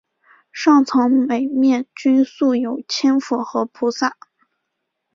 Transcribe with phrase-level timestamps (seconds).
[0.51, 4.17] 上层每面均塑有千佛或菩萨。